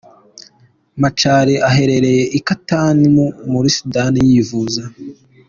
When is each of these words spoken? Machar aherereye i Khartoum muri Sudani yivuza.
Machar 1.01 1.47
aherereye 1.69 2.23
i 2.37 2.39
Khartoum 2.45 3.01
muri 3.51 3.67
Sudani 3.77 4.19
yivuza. 4.31 4.81